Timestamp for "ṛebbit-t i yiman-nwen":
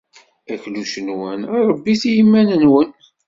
1.67-2.89